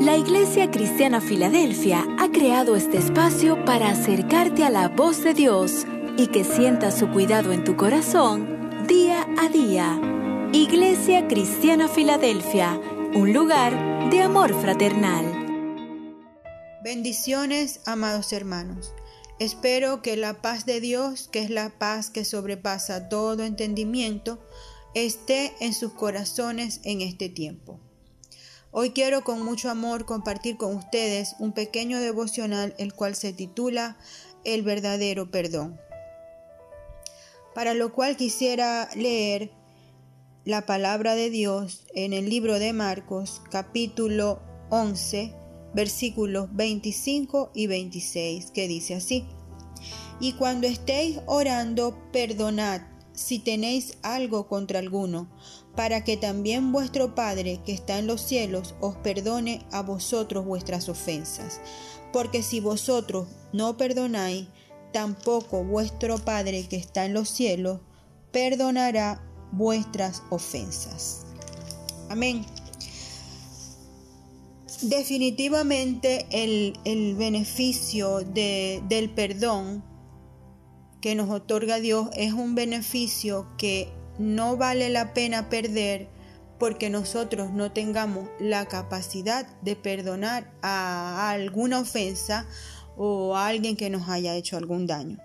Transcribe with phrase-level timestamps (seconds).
[0.00, 5.86] La Iglesia Cristiana Filadelfia ha creado este espacio para acercarte a la voz de Dios
[6.18, 9.98] y que sientas su cuidado en tu corazón día a día.
[10.52, 12.78] Iglesia Cristiana Filadelfia,
[13.14, 15.24] un lugar de amor fraternal.
[16.84, 18.92] Bendiciones, amados hermanos.
[19.38, 24.38] Espero que la paz de Dios, que es la paz que sobrepasa todo entendimiento,
[24.94, 27.80] esté en sus corazones en este tiempo.
[28.72, 33.96] Hoy quiero con mucho amor compartir con ustedes un pequeño devocional el cual se titula
[34.44, 35.80] El verdadero perdón.
[37.54, 39.50] Para lo cual quisiera leer
[40.44, 45.32] la palabra de Dios en el libro de Marcos capítulo 11
[45.72, 49.26] versículos 25 y 26 que dice así.
[50.20, 52.80] Y cuando estéis orando, perdonad
[53.16, 55.28] si tenéis algo contra alguno,
[55.74, 60.88] para que también vuestro Padre que está en los cielos os perdone a vosotros vuestras
[60.88, 61.60] ofensas.
[62.12, 64.46] Porque si vosotros no perdonáis,
[64.92, 67.80] tampoco vuestro Padre que está en los cielos
[68.32, 71.26] perdonará vuestras ofensas.
[72.08, 72.44] Amén.
[74.82, 79.82] Definitivamente el, beneficio del perdón
[81.06, 86.08] que nos otorga Dios es un beneficio que no vale la pena perder
[86.58, 92.44] porque nosotros no tengamos la capacidad de perdonar a alguna ofensa
[92.96, 95.18] o a alguien que nos haya hecho algún daño.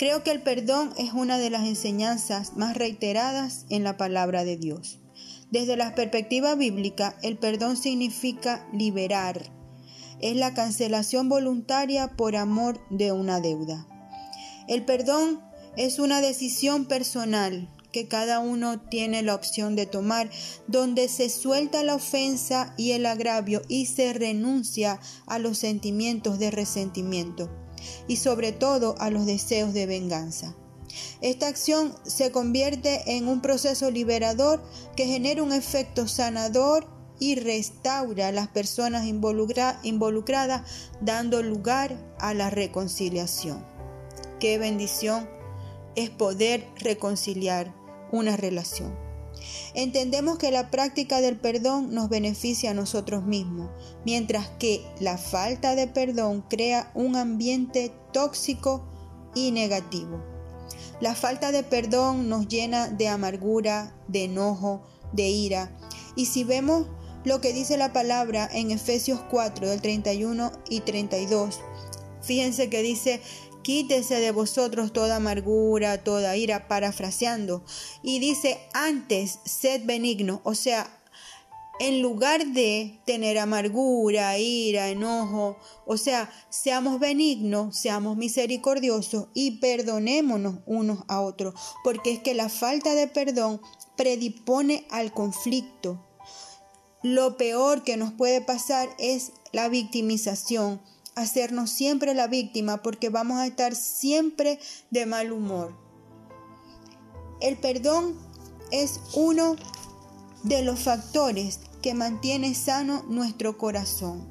[0.00, 4.56] Creo que el perdón es una de las enseñanzas más reiteradas en la palabra de
[4.56, 4.98] Dios.
[5.52, 9.42] Desde la perspectiva bíblica, el perdón significa liberar.
[10.20, 13.86] Es la cancelación voluntaria por amor de una deuda.
[14.68, 15.40] El perdón
[15.76, 20.30] es una decisión personal que cada uno tiene la opción de tomar,
[20.66, 26.50] donde se suelta la ofensa y el agravio y se renuncia a los sentimientos de
[26.50, 27.50] resentimiento
[28.06, 30.54] y sobre todo a los deseos de venganza.
[31.20, 34.62] Esta acción se convierte en un proceso liberador
[34.96, 36.86] que genera un efecto sanador
[37.20, 40.62] y restaura a las personas involucradas
[41.00, 43.67] dando lugar a la reconciliación.
[44.40, 45.28] Qué bendición
[45.96, 47.74] es poder reconciliar
[48.12, 48.96] una relación.
[49.74, 53.70] Entendemos que la práctica del perdón nos beneficia a nosotros mismos,
[54.04, 58.84] mientras que la falta de perdón crea un ambiente tóxico
[59.34, 60.22] y negativo.
[61.00, 64.82] La falta de perdón nos llena de amargura, de enojo,
[65.12, 65.76] de ira.
[66.16, 66.86] Y si vemos
[67.24, 71.60] lo que dice la palabra en Efesios 4 del 31 y 32,
[72.20, 73.20] fíjense que dice,
[73.62, 77.64] quítese de vosotros toda amargura, toda ira, parafraseando.
[78.02, 80.98] Y dice, antes, sed benigno, o sea,
[81.80, 90.56] en lugar de tener amargura, ira, enojo, o sea, seamos benignos, seamos misericordiosos y perdonémonos
[90.66, 91.54] unos a otros,
[91.84, 93.60] porque es que la falta de perdón
[93.96, 96.04] predipone al conflicto.
[97.02, 100.80] Lo peor que nos puede pasar es la victimización,
[101.18, 104.58] hacernos siempre la víctima porque vamos a estar siempre
[104.90, 105.74] de mal humor.
[107.40, 108.16] El perdón
[108.70, 109.56] es uno
[110.42, 114.26] de los factores que mantiene sano nuestro corazón.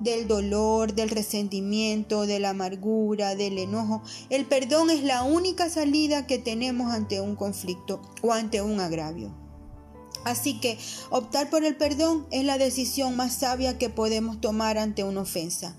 [0.00, 4.02] Del dolor, del resentimiento, de la amargura, del enojo.
[4.28, 9.43] El perdón es la única salida que tenemos ante un conflicto o ante un agravio.
[10.24, 10.78] Así que
[11.10, 15.76] optar por el perdón es la decisión más sabia que podemos tomar ante una ofensa.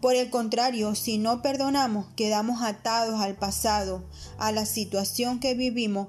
[0.00, 4.02] Por el contrario, si no perdonamos, quedamos atados al pasado,
[4.38, 6.08] a la situación que vivimos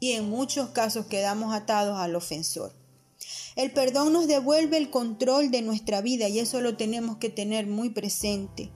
[0.00, 2.74] y en muchos casos quedamos atados al ofensor.
[3.54, 7.66] El perdón nos devuelve el control de nuestra vida y eso lo tenemos que tener
[7.66, 8.70] muy presente.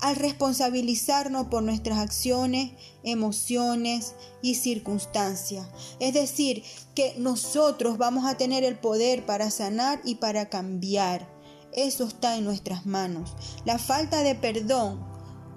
[0.00, 2.72] Al responsabilizarnos por nuestras acciones,
[3.02, 5.66] emociones y circunstancias.
[5.98, 6.62] Es decir,
[6.94, 11.28] que nosotros vamos a tener el poder para sanar y para cambiar.
[11.72, 13.34] Eso está en nuestras manos.
[13.64, 15.08] La falta de perdón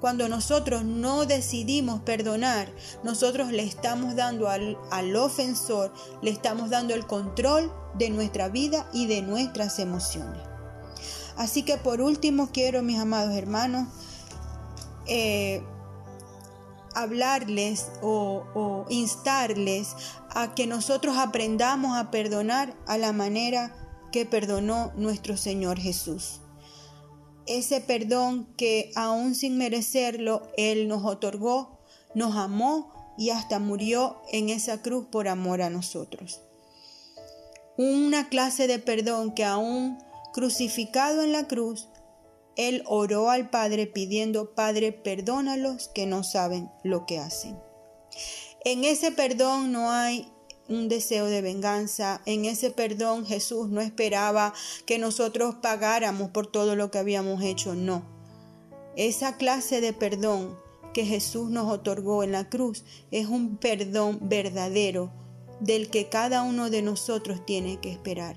[0.02, 2.74] cuando nosotros no decidimos perdonar,
[3.04, 5.94] nosotros le estamos dando al, ofensor,
[6.24, 10.42] le estamos dando el control de nuestra vida y de nuestras emociones.
[11.38, 13.90] Así que por último quiero, mis amados hermanos,
[15.08, 15.64] eh,
[16.94, 19.96] hablarles o, o instarles
[20.30, 23.76] a que nosotros aprendamos a perdonar a la manera
[24.12, 26.42] que perdonó nuestro Señor Jesús
[27.46, 31.80] ese perdón que aún sin merecerlo Él nos otorgó,
[32.16, 36.42] nos amó y hasta murió en esa cruz por amor a nosotros.
[37.78, 39.98] Una clase de perdón que aún
[40.34, 41.88] crucificado en la cruz,
[42.56, 47.58] Él oró al Padre pidiendo, Padre, perdónalos que no saben lo que hacen.
[48.64, 50.32] En ese perdón no hay
[50.68, 52.22] un deseo de venganza.
[52.26, 54.54] En ese perdón Jesús no esperaba
[54.86, 58.04] que nosotros pagáramos por todo lo que habíamos hecho, no.
[58.96, 60.58] Esa clase de perdón
[60.94, 65.12] que Jesús nos otorgó en la cruz es un perdón verdadero
[65.60, 68.36] del que cada uno de nosotros tiene que esperar.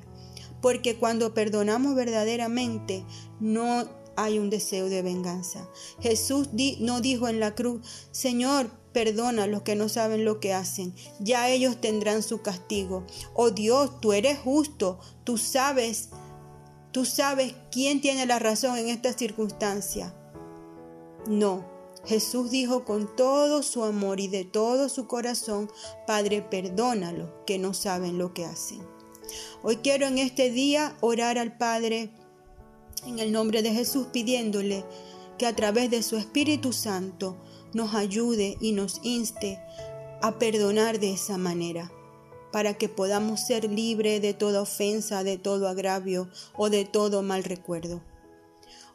[0.60, 3.04] Porque cuando perdonamos verdaderamente
[3.40, 5.68] no hay un deseo de venganza.
[6.00, 6.48] Jesús
[6.80, 7.80] no dijo en la cruz,
[8.10, 13.04] Señor, perdona a los que no saben lo que hacen, ya ellos tendrán su castigo.
[13.34, 16.10] Oh Dios, tú eres justo, tú sabes,
[16.92, 20.14] tú sabes quién tiene la razón en esta circunstancia.
[21.26, 21.64] No,
[22.06, 25.70] Jesús dijo con todo su amor y de todo su corazón,
[26.06, 28.86] Padre, perdónalo, que no saben lo que hacen.
[29.62, 32.10] Hoy quiero en este día orar al Padre
[33.06, 34.84] en el nombre de Jesús pidiéndole
[35.38, 37.36] que a través de su Espíritu Santo
[37.72, 39.58] nos ayude y nos inste
[40.22, 41.90] a perdonar de esa manera,
[42.52, 47.44] para que podamos ser libres de toda ofensa, de todo agravio o de todo mal
[47.44, 48.00] recuerdo.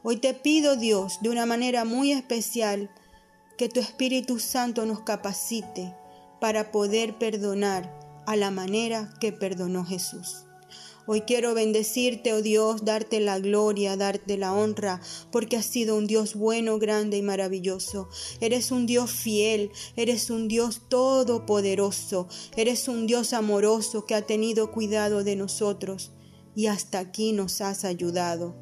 [0.02, 2.90] Hoy te pido, Dios, de una manera muy especial,
[3.58, 5.94] que tu Espíritu Santo nos capacite
[6.40, 10.46] para poder perdonar a la manera que perdonó Jesús.
[11.12, 15.02] Hoy quiero bendecirte, oh Dios, darte la gloria, darte la honra,
[15.32, 18.10] porque has sido un Dios bueno, grande y maravilloso.
[18.42, 24.72] Eres un Dios fiel, eres un Dios todopoderoso, eres un Dios amoroso que ha tenido
[24.72, 26.12] cuidado de nosotros
[26.56, 28.56] y hasta aquí nos has ayudado.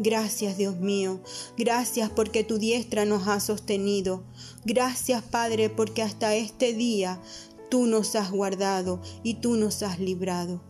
[0.00, 1.22] Gracias Dios mío,
[1.56, 4.24] gracias porque tu diestra nos ha sostenido.
[4.64, 7.22] Gracias Padre porque hasta este día
[7.70, 10.67] tú nos has guardado y tú nos has librado.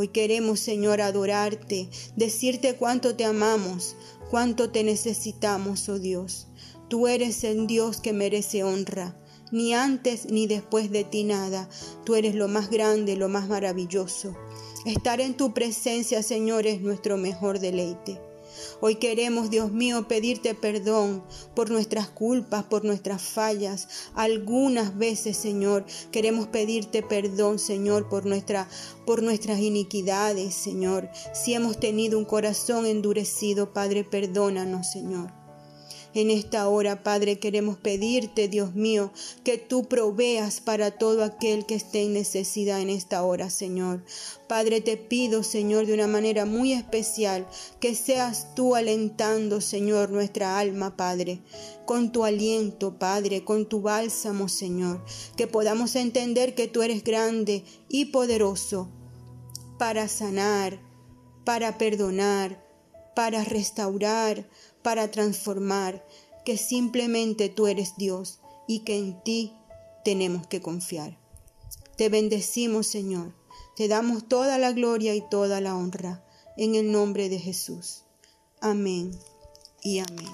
[0.00, 3.96] Hoy queremos, Señor, adorarte, decirte cuánto te amamos,
[4.30, 6.46] cuánto te necesitamos, oh Dios.
[6.88, 9.16] Tú eres el Dios que merece honra.
[9.50, 11.68] Ni antes ni después de ti nada.
[12.04, 14.36] Tú eres lo más grande, lo más maravilloso.
[14.86, 18.20] Estar en tu presencia, Señor, es nuestro mejor deleite.
[18.80, 21.22] Hoy queremos, Dios mío, pedirte perdón
[21.54, 23.88] por nuestras culpas, por nuestras fallas.
[24.14, 28.68] Algunas veces, Señor, queremos pedirte perdón, Señor, por, nuestra,
[29.06, 31.08] por nuestras iniquidades, Señor.
[31.32, 35.37] Si hemos tenido un corazón endurecido, Padre, perdónanos, Señor.
[36.14, 39.12] En esta hora, Padre, queremos pedirte, Dios mío,
[39.44, 44.02] que tú proveas para todo aquel que esté en necesidad en esta hora, Señor.
[44.48, 47.46] Padre, te pido, Señor, de una manera muy especial,
[47.78, 51.40] que seas tú alentando, Señor, nuestra alma, Padre,
[51.84, 55.04] con tu aliento, Padre, con tu bálsamo, Señor,
[55.36, 58.88] que podamos entender que tú eres grande y poderoso
[59.78, 60.80] para sanar,
[61.44, 62.64] para perdonar,
[63.14, 64.48] para restaurar,
[64.88, 66.02] para transformar,
[66.46, 69.52] que simplemente tú eres Dios y que en ti
[70.02, 71.18] tenemos que confiar.
[71.98, 73.34] Te bendecimos, Señor.
[73.76, 76.24] Te damos toda la gloria y toda la honra
[76.56, 78.04] en el nombre de Jesús.
[78.62, 79.10] Amén
[79.82, 80.32] y amén.